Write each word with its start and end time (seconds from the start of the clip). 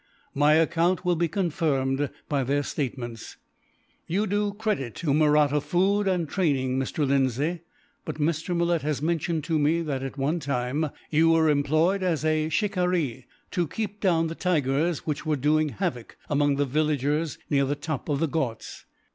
My 0.33 0.53
account 0.55 1.05
will 1.05 1.15
be 1.15 1.27
confirmed 1.27 2.09
by 2.27 2.43
their 2.43 2.63
statements." 2.63 3.37
"You 4.07 4.25
do 4.25 4.53
credit 4.53 4.95
to 4.95 5.13
Mahratta 5.13 5.61
food 5.61 6.07
and 6.07 6.27
training, 6.27 6.79
Mr. 6.79 7.07
Lindsay; 7.07 7.59
but 8.03 8.15
Mr. 8.15 8.57
Malet 8.57 8.81
has 8.81 8.99
mentioned 8.99 9.43
to 9.43 9.59
me 9.59 9.83
that, 9.83 10.01
at 10.01 10.17
one 10.17 10.39
time, 10.39 10.89
you 11.11 11.29
were 11.29 11.51
employed 11.51 12.01
as 12.01 12.25
a 12.25 12.49
shikaree, 12.49 13.25
to 13.51 13.67
keep 13.67 13.99
down 13.99 14.25
the 14.25 14.33
tigers 14.33 15.05
which 15.05 15.23
were 15.23 15.35
doing 15.35 15.69
havoc 15.69 16.17
among 16.31 16.55
the 16.55 16.65
villagers 16.65 17.37
near 17.51 17.65
the 17.65 17.75
top 17.75 18.09
of 18.09 18.19
the 18.19 18.27
Ghauts. 18.27 18.85